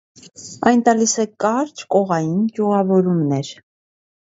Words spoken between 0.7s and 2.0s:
Այն տալիս է կարճ,